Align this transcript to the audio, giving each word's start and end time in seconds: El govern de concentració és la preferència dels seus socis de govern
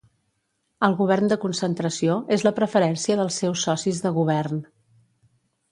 El 0.87 0.95
govern 1.01 1.29
de 1.33 1.37
concentració 1.43 2.15
és 2.39 2.47
la 2.49 2.53
preferència 2.61 3.19
dels 3.21 3.39
seus 3.45 3.69
socis 3.69 4.03
de 4.07 4.15
govern 4.19 4.65